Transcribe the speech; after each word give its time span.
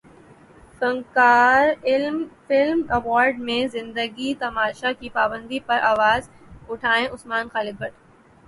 فنکار 0.79 1.67
film 2.47 2.81
award 2.89 3.39
میں 3.39 3.67
زندگی 3.67 4.33
تماشا 4.39 4.91
کی 4.99 5.09
پابندی 5.13 5.59
پر 5.67 5.79
اواز 5.83 6.29
اٹھائیں 6.69 7.07
عثمان 7.07 7.49
خالد 7.53 7.79
بٹ 7.79 7.93